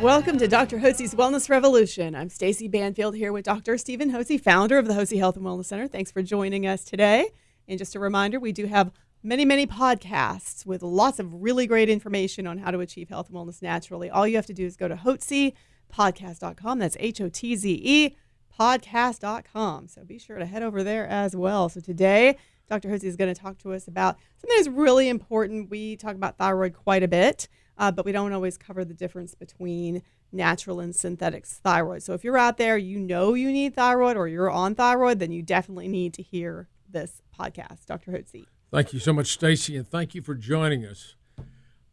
Welcome 0.00 0.38
to 0.38 0.48
Dr. 0.48 0.78
Hotze's 0.78 1.14
Wellness 1.14 1.48
Revolution. 1.48 2.16
I'm 2.16 2.28
Stacy 2.28 2.66
Banfield 2.66 3.14
here 3.14 3.32
with 3.32 3.44
Dr. 3.44 3.78
Stephen 3.78 4.10
Hotze, 4.10 4.40
founder 4.40 4.76
of 4.76 4.86
the 4.86 4.92
Hotze 4.92 5.16
Health 5.16 5.36
and 5.36 5.46
Wellness 5.46 5.66
Center. 5.66 5.86
Thanks 5.86 6.10
for 6.10 6.20
joining 6.20 6.66
us 6.66 6.84
today. 6.84 7.30
And 7.68 7.78
just 7.78 7.94
a 7.94 8.00
reminder, 8.00 8.40
we 8.40 8.50
do 8.50 8.66
have 8.66 8.90
many, 9.22 9.44
many 9.44 9.68
podcasts 9.68 10.66
with 10.66 10.82
lots 10.82 11.20
of 11.20 11.32
really 11.42 11.68
great 11.68 11.88
information 11.88 12.46
on 12.46 12.58
how 12.58 12.72
to 12.72 12.80
achieve 12.80 13.08
health 13.08 13.28
and 13.28 13.38
wellness 13.38 13.62
naturally. 13.62 14.10
All 14.10 14.26
you 14.26 14.34
have 14.34 14.46
to 14.46 14.52
do 14.52 14.66
is 14.66 14.76
go 14.76 14.88
to 14.88 14.96
hotzepodcast.com. 14.96 16.78
That's 16.80 16.96
H 16.98 17.20
O 17.20 17.28
T 17.28 17.54
Z 17.54 17.80
E 17.82 18.16
podcast.com. 18.58 19.88
So 19.88 20.04
be 20.04 20.18
sure 20.18 20.38
to 20.38 20.44
head 20.44 20.64
over 20.64 20.82
there 20.82 21.06
as 21.06 21.36
well. 21.36 21.68
So 21.68 21.80
today, 21.80 22.36
Dr. 22.68 22.88
Hotze 22.88 23.04
is 23.04 23.16
going 23.16 23.32
to 23.32 23.40
talk 23.40 23.58
to 23.58 23.72
us 23.72 23.86
about 23.86 24.18
something 24.40 24.56
that's 24.56 24.68
really 24.68 25.08
important. 25.08 25.70
We 25.70 25.96
talk 25.96 26.16
about 26.16 26.36
thyroid 26.36 26.74
quite 26.74 27.04
a 27.04 27.08
bit 27.08 27.48
uh, 27.78 27.90
but 27.90 28.04
we 28.04 28.12
don't 28.12 28.32
always 28.32 28.56
cover 28.56 28.84
the 28.84 28.94
difference 28.94 29.34
between 29.34 30.02
natural 30.32 30.80
and 30.80 30.94
synthetic 30.94 31.46
thyroid. 31.46 32.02
So 32.02 32.12
if 32.12 32.24
you're 32.24 32.38
out 32.38 32.58
there, 32.58 32.76
you 32.76 32.98
know 32.98 33.34
you 33.34 33.52
need 33.52 33.74
thyroid 33.74 34.16
or 34.16 34.28
you're 34.28 34.50
on 34.50 34.74
thyroid, 34.74 35.18
then 35.18 35.32
you 35.32 35.42
definitely 35.42 35.88
need 35.88 36.14
to 36.14 36.22
hear 36.22 36.68
this 36.88 37.22
podcast. 37.38 37.86
Dr. 37.86 38.12
Hotze. 38.12 38.46
Thank 38.70 38.92
you 38.92 38.98
so 38.98 39.12
much, 39.12 39.28
Stacy, 39.28 39.76
and 39.76 39.88
thank 39.88 40.14
you 40.14 40.22
for 40.22 40.34
joining 40.34 40.84
us. 40.84 41.14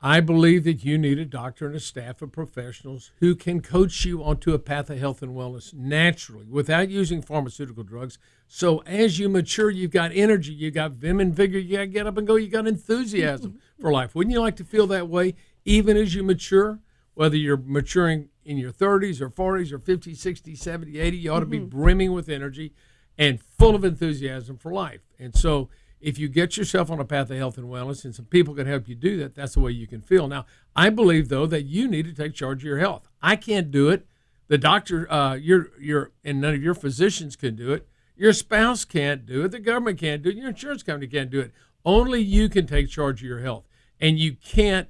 I 0.03 0.19
believe 0.19 0.63
that 0.63 0.83
you 0.83 0.97
need 0.97 1.19
a 1.19 1.25
doctor 1.25 1.67
and 1.67 1.75
a 1.75 1.79
staff 1.79 2.23
of 2.23 2.31
professionals 2.31 3.11
who 3.19 3.35
can 3.35 3.61
coach 3.61 4.03
you 4.03 4.23
onto 4.23 4.51
a 4.51 4.57
path 4.57 4.89
of 4.89 4.97
health 4.97 5.21
and 5.21 5.35
wellness 5.35 5.75
naturally 5.75 6.47
without 6.49 6.89
using 6.89 7.21
pharmaceutical 7.21 7.83
drugs. 7.83 8.17
So 8.47 8.79
as 8.79 9.19
you 9.19 9.29
mature, 9.29 9.69
you've 9.69 9.91
got 9.91 10.11
energy, 10.11 10.53
you've 10.53 10.73
got 10.73 10.93
vim 10.93 11.19
and 11.19 11.35
vigor, 11.35 11.59
you 11.59 11.77
got 11.77 11.81
to 11.81 11.87
get 11.87 12.07
up 12.07 12.17
and 12.17 12.25
go, 12.25 12.35
you 12.35 12.47
got 12.47 12.65
enthusiasm 12.65 13.59
for 13.79 13.91
life. 13.91 14.15
Wouldn't 14.15 14.33
you 14.33 14.41
like 14.41 14.55
to 14.55 14.63
feel 14.63 14.87
that 14.87 15.07
way? 15.07 15.35
Even 15.65 15.97
as 15.97 16.15
you 16.15 16.23
mature, 16.23 16.79
whether 17.13 17.35
you're 17.35 17.57
maturing 17.57 18.29
in 18.43 18.57
your 18.57 18.71
30s 18.71 19.21
or 19.21 19.29
40s 19.29 19.71
or 19.71 19.79
50, 19.79 20.15
60, 20.15 20.55
70, 20.55 20.99
80, 20.99 21.17
you 21.17 21.31
ought 21.31 21.41
to 21.41 21.45
be 21.45 21.59
mm-hmm. 21.59 21.67
brimming 21.67 22.13
with 22.13 22.29
energy 22.29 22.73
and 23.17 23.39
full 23.41 23.75
of 23.75 23.83
enthusiasm 23.83 24.57
for 24.57 24.71
life. 24.71 25.01
And 25.19 25.35
so, 25.35 25.69
if 25.99 26.17
you 26.17 26.27
get 26.27 26.57
yourself 26.57 26.89
on 26.89 26.99
a 26.99 27.05
path 27.05 27.29
of 27.29 27.37
health 27.37 27.57
and 27.57 27.67
wellness 27.67 28.03
and 28.03 28.15
some 28.15 28.25
people 28.25 28.55
can 28.55 28.65
help 28.65 28.87
you 28.87 28.95
do 28.95 29.17
that, 29.17 29.35
that's 29.35 29.53
the 29.53 29.59
way 29.59 29.71
you 29.71 29.85
can 29.85 30.01
feel. 30.01 30.27
Now, 30.27 30.47
I 30.75 30.89
believe 30.89 31.29
though 31.29 31.45
that 31.45 31.63
you 31.63 31.87
need 31.87 32.05
to 32.05 32.13
take 32.13 32.33
charge 32.33 32.63
of 32.63 32.67
your 32.67 32.79
health. 32.79 33.07
I 33.21 33.35
can't 33.35 33.69
do 33.69 33.89
it. 33.89 34.07
The 34.47 34.57
doctor, 34.57 35.09
uh, 35.11 35.35
your 35.35 35.69
your, 35.79 36.11
and 36.23 36.41
none 36.41 36.55
of 36.55 36.63
your 36.63 36.73
physicians 36.73 37.35
can 37.35 37.55
do 37.55 37.71
it. 37.71 37.87
Your 38.17 38.33
spouse 38.33 38.83
can't 38.83 39.25
do 39.25 39.43
it. 39.45 39.51
The 39.51 39.59
government 39.59 39.99
can't 39.99 40.21
do 40.23 40.29
it. 40.29 40.35
Your 40.35 40.49
insurance 40.49 40.83
company 40.83 41.07
can't 41.07 41.29
do 41.29 41.39
it. 41.39 41.51
Only 41.85 42.21
you 42.21 42.49
can 42.49 42.67
take 42.67 42.89
charge 42.89 43.21
of 43.21 43.27
your 43.27 43.39
health, 43.39 43.67
and 43.99 44.19
you 44.19 44.33
can't 44.33 44.89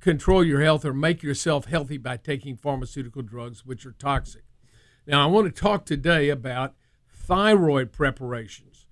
control 0.00 0.44
your 0.44 0.62
health 0.62 0.84
or 0.84 0.92
make 0.92 1.22
yourself 1.22 1.66
healthy 1.66 1.98
by 1.98 2.16
taking 2.16 2.56
pharmaceutical 2.56 3.22
drugs, 3.22 3.64
which 3.64 3.84
are 3.86 3.92
toxic. 3.92 4.42
Now, 5.06 5.22
I 5.22 5.26
want 5.26 5.54
to 5.54 5.60
talk 5.60 5.84
today 5.84 6.28
about 6.28 6.74
thyroid 7.08 7.92
preparations. 7.92 8.86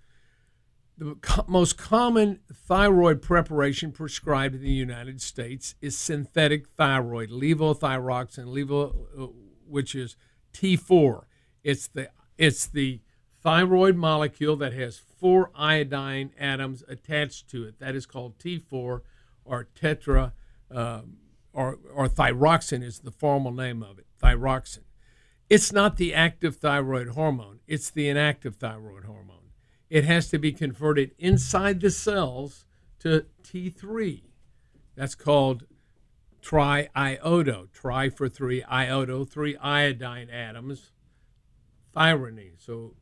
The 0.97 1.15
co- 1.21 1.45
most 1.47 1.79
common 1.79 2.41
thyroid 2.53 3.23
preparation 3.23 3.93
prescribed 3.93 4.57
in 4.57 4.63
the 4.63 4.71
United 4.71 5.21
States 5.21 5.77
is 5.81 5.97
synthetic 5.97 6.69
thyroid, 6.69 7.31
levothyroxine, 7.31 8.47
levo, 8.47 9.07
uh, 9.17 9.27
which 9.67 9.95
is 9.95 10.17
T4. 10.53 11.25
It's 11.63 11.87
the 11.87 12.11
it's 12.37 12.67
the 12.67 13.01
thyroid 13.43 13.97
molecule 13.97 14.57
that 14.57 14.73
has 14.73 14.99
four 14.99 15.51
iodine 15.55 16.33
atoms 16.39 16.83
attached 16.89 17.49
to 17.51 17.65
it. 17.65 17.79
That 17.79 17.95
is 17.95 18.07
called 18.07 18.39
T4 18.39 19.01
or 19.45 19.69
tetra 19.81 20.33
uh, 20.75 21.03
or, 21.53 21.79
or 21.95 22.09
thyroxine 22.09 22.83
is 22.85 23.01
the 23.01 23.11
formal 23.11 23.53
name 23.53 23.83
of 23.83 23.99
it, 23.99 24.07
thyroxine. 24.23 24.85
It's 25.49 25.73
not 25.73 25.97
the 25.97 26.15
active 26.15 26.57
thyroid 26.57 27.09
hormone, 27.09 27.61
it's 27.67 27.91
the 27.91 28.09
inactive 28.09 28.57
thyroid 28.57 29.05
hormone. 29.05 29.51
It 29.89 30.05
has 30.05 30.29
to 30.29 30.39
be 30.39 30.53
converted 30.53 31.13
inside 31.19 31.81
the 31.81 31.91
cells 31.91 32.67
to 33.01 33.25
T3. 33.43 34.23
That's 34.95 35.15
called 35.15 35.65
triiodo, 36.43 37.73
tri 37.73 38.09
for 38.11 38.29
three, 38.29 38.63
iodo, 38.63 39.29
three 39.29 39.57
iodine 39.57 40.29
atoms, 40.29 40.93
thyrine. 41.97 42.53
So, 42.59 42.95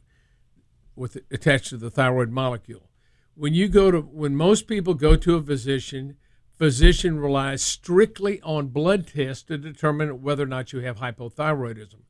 with 0.94 1.18
attached 1.30 1.70
to 1.70 1.76
the 1.76 1.90
thyroid 1.90 2.30
molecule. 2.30 2.88
When 3.34 3.52
you 3.52 3.68
go 3.68 3.90
to, 3.90 4.00
when 4.00 4.34
most 4.34 4.66
people 4.66 4.94
go 4.94 5.14
to 5.16 5.36
a 5.36 5.42
physician, 5.42 6.16
physician 6.58 7.18
relies 7.18 7.62
strictly 7.62 8.40
on 8.42 8.68
blood 8.68 9.06
tests 9.06 9.44
to 9.44 9.58
determine 9.58 10.22
whether 10.22 10.44
or 10.44 10.46
not 10.46 10.72
you 10.72 10.80
have 10.80 10.98
hypothyroidism. 10.98 12.00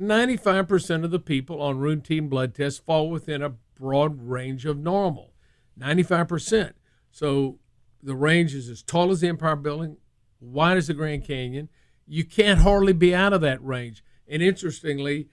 95% 0.00 1.04
of 1.04 1.10
the 1.10 1.18
people 1.18 1.60
on 1.60 1.78
routine 1.78 2.28
blood 2.28 2.54
tests 2.54 2.80
fall 2.80 3.10
within 3.10 3.42
a 3.42 3.54
broad 3.74 4.22
range 4.22 4.64
of 4.64 4.78
normal. 4.78 5.32
95%. 5.78 6.72
So 7.10 7.58
the 8.02 8.14
range 8.14 8.54
is 8.54 8.68
as 8.68 8.82
tall 8.82 9.10
as 9.10 9.20
the 9.20 9.28
Empire 9.28 9.56
Building, 9.56 9.98
wide 10.40 10.78
as 10.78 10.86
the 10.86 10.94
Grand 10.94 11.26
Canyon. 11.26 11.68
You 12.06 12.24
can't 12.24 12.60
hardly 12.60 12.94
be 12.94 13.14
out 13.14 13.34
of 13.34 13.42
that 13.42 13.62
range. 13.62 14.02
And 14.26 14.42
interestingly, 14.42 15.28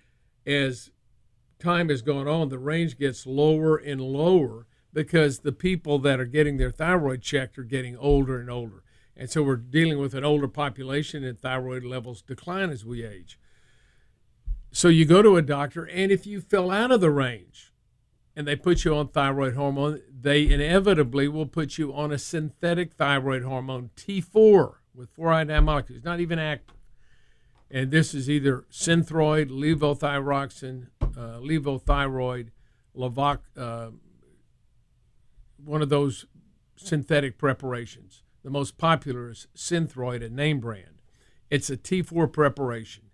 as 0.46 0.92
time 1.60 1.90
has 1.90 2.02
gone 2.02 2.28
on, 2.28 2.50
the 2.50 2.60
range 2.60 2.98
gets 2.98 3.26
lower 3.26 3.78
and 3.78 4.02
lower 4.02 4.68
because 4.94 5.40
the 5.40 5.52
people 5.52 6.00
that 6.00 6.20
are 6.20 6.26
getting 6.26 6.58
their 6.58 6.72
thyroid 6.72 7.22
checked 7.22 7.58
are 7.58 7.64
getting 7.64 7.98
older 7.98 8.40
and 8.40 8.50
older. 8.50 8.84
And 9.16 9.30
so 9.30 9.42
we're 9.42 9.56
dealing 9.56 10.00
with 10.00 10.14
an 10.14 10.24
older 10.24 10.48
population 10.48 11.24
and 11.24 11.40
thyroid 11.40 11.84
levels 11.84 12.22
decline 12.22 12.70
as 12.70 12.86
we 12.86 13.04
age. 13.04 13.40
So 14.72 14.90
you 14.90 15.06
go 15.06 15.22
to 15.22 15.38
a 15.38 15.42
doctor, 15.42 15.86
and 15.86 16.12
if 16.12 16.28
you 16.28 16.40
fell 16.40 16.70
out 16.70 16.92
of 16.92 17.02
the 17.02 17.10
range 17.10 17.74
and 18.36 18.48
they 18.48 18.56
put 18.56 18.86
you 18.86 18.96
on 18.96 19.08
thyroid 19.08 19.56
hormone, 19.56 20.02
they 20.22 20.48
inevitably 20.48 21.28
will 21.28 21.48
put 21.48 21.80
you 21.80 21.94
on 21.94 22.12
a 22.12 22.20
synthetic 22.20 22.94
thyroid 22.94 23.44
hormone, 23.44 23.90
T4, 23.96 24.76
with 24.94 25.10
four 25.10 25.44
molecules, 25.46 26.04
not 26.04 26.20
even 26.20 26.38
active. 26.38 26.76
And 27.70 27.92
this 27.92 28.14
is 28.14 28.30
either 28.30 28.66
synthroid, 28.72 29.50
levothyroxine, 29.50 30.88
uh, 31.02 31.40
Levothroid, 31.40 32.50
Levoc, 32.96 33.40
uh, 33.58 33.90
one 35.64 35.82
of 35.82 35.90
those 35.90 36.26
synthetic 36.76 37.38
preparations. 37.38 38.24
The 38.44 38.50
most 38.50 38.78
popular 38.78 39.30
is 39.30 39.48
Synthroid, 39.56 40.24
a 40.24 40.30
name 40.30 40.60
brand. 40.60 41.02
It's 41.50 41.70
a 41.70 41.78
T4 41.78 42.32
preparation. 42.32 43.06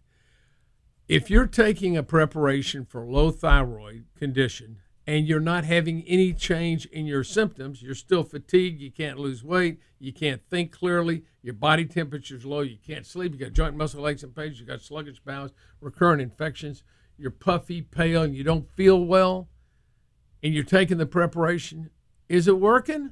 If 1.08 1.30
you're 1.30 1.48
taking 1.48 1.98
a 1.98 2.04
preparation 2.04 2.86
for 2.86 3.06
low 3.06 3.31
thyroid 3.31 4.06
condition 4.18 4.78
and 5.06 5.28
you're 5.28 5.40
not 5.40 5.66
having 5.66 6.04
any 6.08 6.34
change 6.34 6.86
in 6.88 7.06
your 7.06 7.24
symptoms, 7.24 7.81
you're 7.81 7.94
still 7.94 8.24
fatigued, 8.24 8.80
you 8.80 8.90
can't 8.90 9.20
lose 9.20 9.44
weight, 9.44 9.80
you 10.00 10.14
can't 10.14 10.42
think 10.50 10.72
clearly, 10.72 11.24
your 11.42 11.54
body 11.54 11.86
temperature's 11.86 12.46
low, 12.46 12.62
you 12.62 12.78
can't 12.78 13.06
sleep, 13.06 13.34
you 13.34 13.40
got 13.40 13.54
joint 13.54 13.75
muscle 13.75 14.08
aches 14.08 14.24
and 14.24 14.34
pains, 14.34 14.60
you 14.60 14.66
got 14.66 14.81
sluggish 14.81 15.20
bowels, 15.20 15.52
recurrent 15.81 16.22
infections, 16.22 16.84
you're 17.18 17.31
puffy, 17.31 17.81
pale, 17.81 18.24
and 18.24 18.36
you 18.36 18.44
don't 18.44 18.72
feel 18.72 19.04
well, 19.06 19.50
and 20.42 20.54
you're 20.54 20.63
taking 20.63 20.98
the 20.98 21.06
preparation, 21.06 21.90
is 22.33 22.47
it 22.47 22.59
working? 22.59 23.12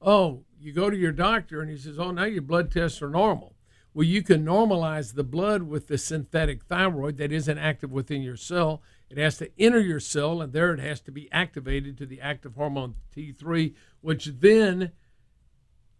Oh, 0.00 0.44
you 0.60 0.72
go 0.72 0.88
to 0.90 0.96
your 0.96 1.10
doctor 1.10 1.60
and 1.60 1.68
he 1.68 1.76
says, 1.76 1.98
Oh, 1.98 2.12
now 2.12 2.22
your 2.22 2.42
blood 2.42 2.70
tests 2.70 3.02
are 3.02 3.10
normal. 3.10 3.56
Well, 3.92 4.04
you 4.04 4.22
can 4.22 4.44
normalize 4.44 5.14
the 5.14 5.24
blood 5.24 5.64
with 5.64 5.88
the 5.88 5.98
synthetic 5.98 6.62
thyroid 6.64 7.16
that 7.16 7.32
isn't 7.32 7.58
active 7.58 7.90
within 7.90 8.22
your 8.22 8.36
cell. 8.36 8.80
It 9.10 9.18
has 9.18 9.38
to 9.38 9.50
enter 9.58 9.80
your 9.80 9.98
cell, 9.98 10.40
and 10.40 10.52
there 10.52 10.72
it 10.72 10.78
has 10.78 11.00
to 11.00 11.10
be 11.10 11.28
activated 11.32 11.98
to 11.98 12.06
the 12.06 12.20
active 12.20 12.54
hormone 12.54 12.94
T3, 13.16 13.74
which 14.02 14.26
then 14.38 14.92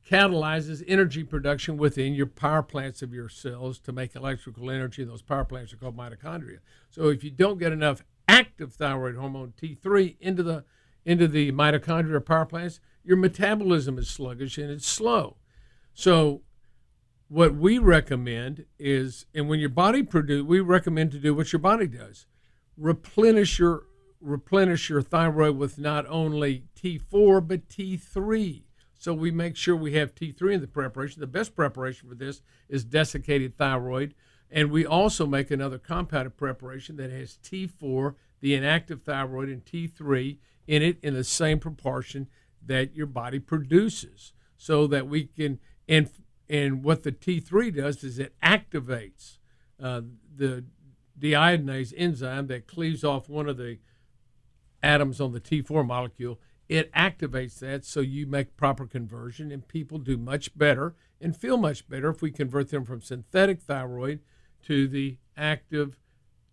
catalyzes 0.09 0.85
energy 0.87 1.25
production 1.25 1.77
within 1.77 2.15
your 2.15 2.27
power 2.27 2.63
plants 2.63 3.03
of 3.03 3.13
your 3.13 3.29
cells 3.29 3.81
to 3.81 3.93
make 3.93 4.15
electrical 4.15 4.71
energy. 4.71 5.03
Those 5.03 5.23
power 5.23 5.45
plants 5.45 5.73
are 5.73 5.77
called 5.77 5.97
mitochondria. 5.97 6.59
So 6.91 7.09
if 7.09 7.25
you 7.25 7.31
don't 7.31 7.59
get 7.59 7.73
enough 7.73 8.05
active 8.29 8.75
thyroid 8.75 9.17
hormone 9.17 9.55
T3 9.61 10.17
into 10.21 10.45
the 10.45 10.65
into 11.07 11.29
the 11.29 11.53
mitochondria 11.53 12.23
power 12.23 12.45
plants, 12.45 12.81
your 13.05 13.17
metabolism 13.17 13.97
is 13.97 14.11
sluggish 14.11 14.59
and 14.59 14.71
it's 14.71 14.87
slow. 14.87 15.37
So 15.95 16.43
what 17.29 17.55
we 17.55 17.79
recommend 17.79 18.67
is, 18.79 19.25
and 19.33 19.49
when 19.49 19.61
your 19.61 19.69
body 19.71 20.03
produce, 20.03 20.43
we 20.43 20.61
recommend 20.61 21.13
to 21.13 21.19
do 21.19 21.33
what 21.33 21.53
your 21.53 21.61
body 21.61 21.87
does, 21.87 22.27
replenish 22.77 23.59
your 23.59 23.85
replenish 24.21 24.89
your 24.89 25.03
thyroid 25.03 25.57
with 25.57 25.79
not 25.79 26.07
only 26.09 26.65
T4 26.75 27.47
but 27.47 27.69
T3. 27.69 28.63
So 28.99 29.13
we 29.13 29.31
make 29.31 29.57
sure 29.57 29.77
we 29.77 29.93
have 29.93 30.15
T3 30.15 30.55
in 30.55 30.61
the 30.61 30.67
preparation. 30.67 31.21
The 31.21 31.27
best 31.27 31.55
preparation 31.55 32.09
for 32.09 32.15
this 32.15 32.43
is 32.69 32.85
desiccated 32.85 33.57
thyroid, 33.57 34.15
and 34.51 34.71
we 34.71 34.85
also 34.85 35.27
make 35.27 35.51
another 35.51 35.79
compounded 35.79 36.37
preparation 36.37 36.97
that 36.97 37.11
has 37.11 37.39
T4, 37.45 38.15
the 38.41 38.55
inactive 38.55 39.03
thyroid, 39.03 39.49
and 39.49 39.65
T3 39.65 40.39
in 40.67 40.83
it 40.83 40.99
in 41.03 41.15
the 41.15 41.25
same 41.25 41.59
proportion 41.59 42.29
that 42.65 42.95
your 42.95 43.07
body 43.07 43.39
produces, 43.39 44.33
so 44.57 44.87
that 44.87 45.09
we 45.09 45.25
can 45.25 45.59
and 45.89 46.11
and 46.49 46.85
what 46.85 47.03
the 47.03 47.13
T3 47.13 47.75
does 47.75 48.05
is 48.05 48.19
it 48.19 48.35
activates 48.43 49.39
uh, 49.83 50.03
the 50.35 50.65
deiodinase 51.19 51.93
enzyme 51.97 52.47
that 52.49 52.67
cleaves 52.67 53.03
off 53.03 53.29
one 53.29 53.49
of 53.49 53.57
the 53.57 53.79
atoms 54.83 55.21
on 55.21 55.33
the 55.33 55.41
T4 55.41 55.87
molecule. 55.87 56.39
It 56.69 56.93
activates 56.93 57.59
that 57.61 57.85
so 57.85 58.01
you 58.01 58.27
make 58.27 58.57
proper 58.57 58.87
conversion, 58.87 59.53
and 59.53 59.67
people 59.67 59.99
do 59.99 60.17
much 60.17 60.57
better 60.57 60.95
and 61.21 61.37
feel 61.37 61.57
much 61.57 61.89
better 61.89 62.11
if 62.11 62.23
we 62.23 62.31
convert 62.31 62.71
them 62.71 62.85
from 62.85 63.01
synthetic 63.01 63.63
thyroid 63.63 64.21
to 64.65 64.89
the 64.89 65.19
active 65.37 65.97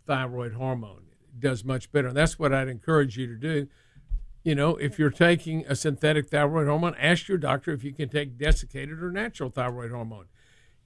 thyroid 0.06 0.54
hormone. 0.54 1.13
Does 1.38 1.64
much 1.64 1.92
better. 1.92 2.10
And 2.10 2.18
that's 2.18 2.38
what 2.38 2.54
I'd 2.54 2.68
encourage 2.68 3.18
you 3.18 3.28
to 3.28 3.36
do 3.36 3.68
you 4.44 4.56
know, 4.56 4.76
if 4.76 5.00
you're 5.00 5.10
taking 5.10 5.66
a 5.68 5.76
synthetic 5.76 6.30
thyroid 6.30 6.68
hormone, 6.68 6.96
ask 7.00 7.28
your 7.28 7.38
doctor 7.38 7.72
if 7.72 7.84
you 7.84 7.94
can 7.94 8.10
take 8.10 8.38
desiccated 8.38 9.02
or 9.02 9.12
natural 9.12 9.50
thyroid 9.50 9.92
hormone. 9.92 10.26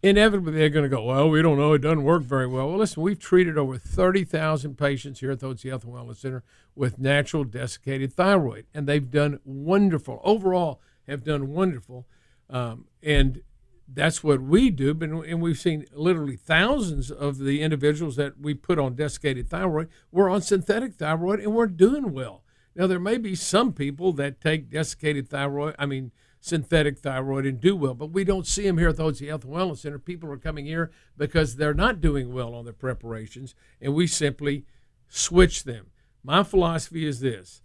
Inevitably, 0.03 0.53
they're 0.53 0.69
going 0.69 0.83
to 0.83 0.95
go, 0.95 1.03
well, 1.03 1.27
we 1.27 1.41
don't 1.41 1.57
know. 1.57 1.73
It 1.73 1.79
doesn't 1.79 2.03
work 2.03 2.21
very 2.21 2.45
well. 2.45 2.67
Well, 2.69 2.77
listen, 2.77 3.01
we've 3.01 3.17
treated 3.17 3.57
over 3.57 3.79
30,000 3.79 4.77
patients 4.77 5.21
here 5.21 5.31
at 5.31 5.39
the 5.39 5.47
Health 5.47 5.83
and 5.83 5.93
Wellness 5.93 6.17
Center 6.17 6.43
with 6.75 6.99
natural 6.99 7.43
desiccated 7.43 8.13
thyroid, 8.13 8.67
and 8.75 8.87
they've 8.87 9.09
done 9.09 9.39
wonderful. 9.43 10.21
Overall, 10.23 10.79
have 11.07 11.23
done 11.23 11.47
wonderful. 11.51 12.05
Um, 12.47 12.85
and 13.01 13.41
that's 13.87 14.23
what 14.23 14.41
we 14.41 14.69
do. 14.69 14.93
But, 14.93 15.09
and 15.09 15.41
we've 15.41 15.59
seen 15.59 15.85
literally 15.93 16.35
thousands 16.35 17.09
of 17.09 17.39
the 17.39 17.61
individuals 17.61 18.15
that 18.17 18.39
we 18.39 18.53
put 18.53 18.79
on 18.79 18.95
desiccated 18.95 19.49
thyroid 19.49 19.89
were 20.11 20.29
on 20.29 20.41
synthetic 20.41 20.95
thyroid 20.95 21.39
and 21.39 21.53
we're 21.53 21.67
doing 21.67 22.13
well. 22.13 22.43
Now, 22.75 22.85
there 22.85 22.99
may 22.99 23.17
be 23.17 23.33
some 23.33 23.73
people 23.73 24.13
that 24.13 24.39
take 24.39 24.69
desiccated 24.69 25.29
thyroid, 25.29 25.75
I 25.79 25.87
mean, 25.87 26.11
synthetic 26.39 26.99
thyroid 26.99 27.45
and 27.45 27.59
do 27.59 27.75
well, 27.75 27.95
but 27.95 28.11
we 28.11 28.23
don't 28.23 28.45
see 28.45 28.63
them 28.63 28.77
here 28.77 28.89
at 28.89 28.97
the 28.97 29.03
Hotze 29.03 29.27
Health 29.27 29.43
and 29.43 29.53
Wellness 29.53 29.79
Center. 29.79 29.99
People 29.99 30.31
are 30.31 30.37
coming 30.37 30.65
here 30.65 30.91
because 31.17 31.55
they're 31.55 31.73
not 31.73 32.01
doing 32.01 32.31
well 32.31 32.53
on 32.53 32.65
their 32.65 32.73
preparations, 32.73 33.55
and 33.81 33.93
we 33.93 34.05
simply 34.05 34.65
switch 35.07 35.63
them. 35.63 35.87
My 36.23 36.43
philosophy 36.43 37.05
is 37.05 37.19
this 37.19 37.61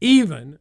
even 0.00 0.58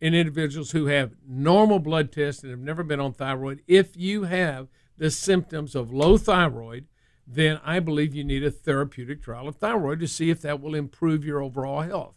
in 0.00 0.14
individuals 0.14 0.72
who 0.72 0.86
have 0.86 1.14
normal 1.26 1.78
blood 1.78 2.12
tests 2.12 2.42
and 2.42 2.50
have 2.50 2.60
never 2.60 2.82
been 2.82 3.00
on 3.00 3.12
thyroid, 3.12 3.62
if 3.66 3.96
you 3.96 4.24
have 4.24 4.68
the 4.96 5.10
symptoms 5.10 5.74
of 5.74 5.92
low 5.92 6.18
thyroid, 6.18 6.86
then 7.26 7.60
I 7.64 7.80
believe 7.80 8.14
you 8.14 8.24
need 8.24 8.44
a 8.44 8.50
therapeutic 8.50 9.22
trial 9.22 9.48
of 9.48 9.56
thyroid 9.56 10.00
to 10.00 10.08
see 10.08 10.30
if 10.30 10.42
that 10.42 10.60
will 10.60 10.74
improve 10.74 11.24
your 11.24 11.42
overall 11.42 11.80
health. 11.80 12.16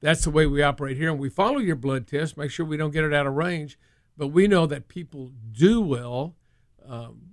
That's 0.00 0.24
the 0.24 0.30
way 0.30 0.46
we 0.46 0.62
operate 0.62 0.96
here. 0.96 1.10
And 1.10 1.18
we 1.18 1.28
follow 1.28 1.58
your 1.58 1.76
blood 1.76 2.06
test, 2.06 2.36
make 2.36 2.50
sure 2.50 2.64
we 2.64 2.76
don't 2.76 2.92
get 2.92 3.04
it 3.04 3.12
out 3.12 3.26
of 3.26 3.34
range. 3.34 3.78
But 4.16 4.28
we 4.28 4.46
know 4.46 4.66
that 4.66 4.88
people 4.88 5.32
do 5.52 5.80
well. 5.80 6.36
Um, 6.86 7.30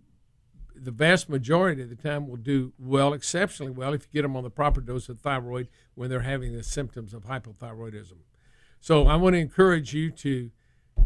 the 0.76 0.92
vast 0.92 1.30
majority 1.30 1.82
of 1.82 1.90
the 1.90 1.96
time 1.96 2.28
will 2.28 2.38
do 2.38 2.74
well, 2.78 3.14
exceptionally 3.14 3.72
well, 3.72 3.94
if 3.94 4.04
you 4.04 4.08
get 4.14 4.22
them 4.22 4.36
on 4.36 4.44
the 4.44 4.50
proper 4.50 4.82
dose 4.82 5.10
of 5.10 5.20
thyroid 5.20 5.70
when 5.96 6.10
they're 6.10 6.22
having 6.22 6.54
the 6.54 6.64
symptoms 6.64 7.14
of 7.14 7.26
hypothyroidism. 7.26 8.20
So 8.80 9.08
I 9.08 9.16
want 9.16 9.34
to 9.34 9.40
encourage 9.40 9.94
you 9.94 10.12
to 10.12 10.52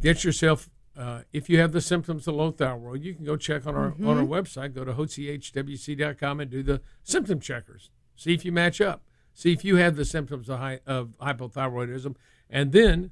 get 0.01 0.23
yourself, 0.23 0.69
uh, 0.97 1.21
if 1.31 1.49
you 1.49 1.59
have 1.59 1.71
the 1.71 1.81
symptoms 1.81 2.27
of 2.27 2.35
low 2.35 2.51
thyroid, 2.51 3.03
you 3.03 3.13
can 3.13 3.25
go 3.25 3.37
check 3.37 3.65
on 3.65 3.75
our 3.75 3.91
mm-hmm. 3.91 4.07
on 4.07 4.17
our 4.17 4.25
website. 4.25 4.73
Go 4.73 4.83
to 4.83 4.93
hotzehwc.com 4.93 6.39
and 6.39 6.51
do 6.51 6.63
the 6.63 6.81
symptom 7.03 7.39
checkers. 7.39 7.89
See 8.15 8.33
if 8.33 8.45
you 8.45 8.51
match 8.51 8.81
up. 8.81 9.03
See 9.33 9.53
if 9.53 9.63
you 9.63 9.77
have 9.77 9.95
the 9.95 10.05
symptoms 10.05 10.49
of, 10.49 10.59
hy- 10.59 10.81
of 10.85 11.13
hypothyroidism, 11.21 12.15
and 12.49 12.71
then 12.71 13.11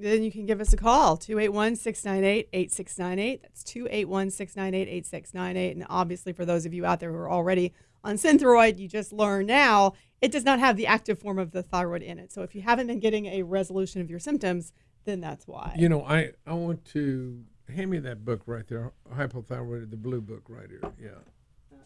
then 0.00 0.22
you 0.22 0.32
can 0.32 0.46
give 0.46 0.60
us 0.60 0.72
a 0.72 0.76
call 0.76 1.16
281 1.16 1.76
698 1.76 2.48
8698. 2.52 3.42
That's 3.42 3.62
281 3.64 4.30
698 4.30 4.90
8698. 4.90 5.76
And 5.76 5.86
obviously, 5.90 6.32
for 6.32 6.44
those 6.44 6.64
of 6.64 6.72
you 6.72 6.86
out 6.86 7.00
there 7.00 7.10
who 7.10 7.18
are 7.18 7.30
already 7.30 7.74
on 8.02 8.16
Synthroid, 8.16 8.78
you 8.78 8.88
just 8.88 9.12
learn 9.12 9.46
now 9.46 9.94
it 10.20 10.30
does 10.32 10.44
not 10.44 10.58
have 10.58 10.76
the 10.76 10.86
active 10.86 11.18
form 11.18 11.38
of 11.38 11.52
the 11.52 11.62
thyroid 11.62 12.02
in 12.02 12.18
it. 12.18 12.32
So 12.32 12.42
if 12.42 12.54
you 12.54 12.62
haven't 12.62 12.86
been 12.86 13.00
getting 13.00 13.26
a 13.26 13.42
resolution 13.42 14.00
of 14.00 14.10
your 14.10 14.18
symptoms, 14.18 14.72
then 15.04 15.20
that's 15.20 15.46
why. 15.46 15.74
You 15.78 15.88
know, 15.88 16.04
I, 16.04 16.32
I 16.46 16.54
want 16.54 16.84
to 16.86 17.42
hand 17.68 17.90
me 17.90 17.98
that 18.00 18.24
book 18.24 18.42
right 18.46 18.66
there, 18.66 18.92
Hypothyroid, 19.14 19.90
the 19.90 19.96
blue 19.96 20.20
book 20.20 20.42
right 20.48 20.68
here. 20.68 20.92
Yeah. 21.00 21.78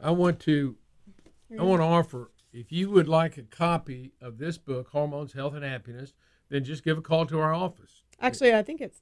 I 0.00 0.10
want 0.10 0.40
to 0.40 0.76
I 1.58 1.62
want 1.62 1.80
to 1.80 1.86
offer 1.86 2.30
if 2.52 2.72
you 2.72 2.90
would 2.90 3.08
like 3.08 3.36
a 3.36 3.42
copy 3.42 4.12
of 4.20 4.38
this 4.38 4.58
book, 4.58 4.88
Hormones, 4.88 5.32
Health, 5.32 5.54
and 5.54 5.64
Happiness, 5.64 6.12
then 6.48 6.64
just 6.64 6.82
give 6.82 6.98
a 6.98 7.02
call 7.02 7.24
to 7.26 7.38
our 7.38 7.54
office. 7.54 8.02
Actually, 8.20 8.54
I 8.54 8.62
think 8.62 8.80
it's 8.80 9.00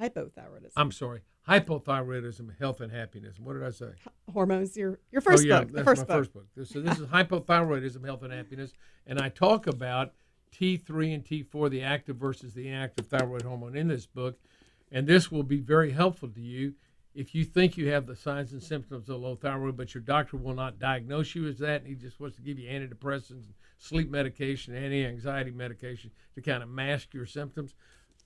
hypothyroidism. 0.00 0.72
I'm 0.76 0.92
sorry, 0.92 1.22
hypothyroidism, 1.48 2.58
health, 2.58 2.80
and 2.80 2.92
happiness. 2.92 3.38
What 3.38 3.54
did 3.54 3.64
I 3.64 3.70
say? 3.70 3.90
Hormones. 4.32 4.76
Your 4.76 4.98
your 5.10 5.20
first 5.20 5.44
oh, 5.44 5.48
yeah, 5.48 5.60
book. 5.60 5.72
That's 5.72 5.84
first 5.84 6.02
my 6.02 6.06
book. 6.06 6.16
first 6.16 6.32
book. 6.32 6.66
So 6.66 6.80
this 6.80 6.98
is 6.98 7.06
hypothyroidism, 7.06 8.04
health, 8.04 8.22
and 8.22 8.32
happiness, 8.32 8.72
and 9.06 9.20
I 9.20 9.28
talk 9.28 9.66
about 9.66 10.12
T3 10.52 11.14
and 11.14 11.24
T4, 11.24 11.70
the 11.70 11.82
active 11.82 12.16
versus 12.16 12.54
the 12.54 12.68
inactive 12.68 13.06
thyroid 13.08 13.42
hormone, 13.42 13.76
in 13.76 13.88
this 13.88 14.06
book, 14.06 14.38
and 14.92 15.06
this 15.06 15.30
will 15.30 15.42
be 15.42 15.60
very 15.60 15.92
helpful 15.92 16.28
to 16.28 16.40
you 16.40 16.74
if 17.14 17.34
you 17.34 17.44
think 17.44 17.76
you 17.76 17.90
have 17.90 18.06
the 18.06 18.16
signs 18.16 18.52
and 18.52 18.62
symptoms 18.62 19.08
of 19.08 19.20
low 19.20 19.36
thyroid, 19.36 19.76
but 19.76 19.94
your 19.94 20.02
doctor 20.02 20.36
will 20.36 20.54
not 20.54 20.80
diagnose 20.80 21.34
you 21.34 21.46
as 21.46 21.58
that, 21.58 21.82
and 21.82 21.86
he 21.86 21.94
just 21.94 22.18
wants 22.18 22.36
to 22.36 22.42
give 22.42 22.58
you 22.58 22.68
antidepressants, 22.68 23.44
sleep 23.78 24.10
medication, 24.10 24.74
anti-anxiety 24.74 25.52
medication 25.52 26.10
to 26.34 26.42
kind 26.42 26.62
of 26.62 26.68
mask 26.68 27.14
your 27.14 27.26
symptoms, 27.26 27.74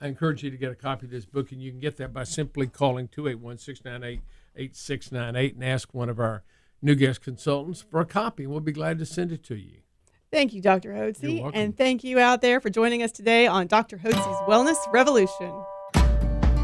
I 0.00 0.06
encourage 0.06 0.44
you 0.44 0.50
to 0.50 0.56
get 0.56 0.70
a 0.70 0.76
copy 0.76 1.06
of 1.06 1.10
this 1.10 1.24
book, 1.24 1.50
and 1.52 1.62
you 1.62 1.70
can 1.70 1.80
get 1.80 1.96
that 1.96 2.12
by 2.12 2.24
simply 2.24 2.66
calling 2.68 3.08
281-698-8698 3.08 5.54
and 5.54 5.64
ask 5.64 5.92
one 5.92 6.08
of 6.08 6.20
our 6.20 6.44
new 6.80 6.94
guest 6.94 7.20
consultants 7.20 7.84
for 7.90 8.00
a 8.00 8.06
copy, 8.06 8.44
and 8.44 8.52
we'll 8.52 8.60
be 8.60 8.72
glad 8.72 8.98
to 9.00 9.06
send 9.06 9.32
it 9.32 9.42
to 9.44 9.56
you. 9.56 9.78
Thank 10.31 10.52
you, 10.52 10.60
Dr. 10.60 10.93
Hotze, 10.93 11.50
and 11.55 11.74
thank 11.76 12.05
you 12.05 12.19
out 12.19 12.43
there 12.43 12.60
for 12.60 12.70
joining 12.70 13.02
us 13.02 13.10
today 13.10 13.46
on 13.46 13.67
Dr. 13.67 13.96
Hotze's 13.96 14.43
Wellness 14.46 14.76
Revolution. 14.93 15.50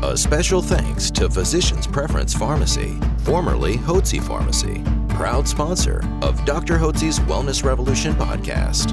A 0.03 0.17
special 0.17 0.61
thanks 0.61 1.11
to 1.13 1.31
Physicians 1.31 1.87
Preference 1.87 2.35
Pharmacy, 2.35 3.01
formerly 3.21 3.79
Hotze 3.79 4.23
Pharmacy, 4.23 4.85
proud 5.09 5.49
sponsor 5.49 6.05
of 6.21 6.45
Dr. 6.45 6.77
Hotze's 6.77 7.21
Wellness 7.21 7.65
Revolution 7.65 8.13
podcast. 8.15 8.93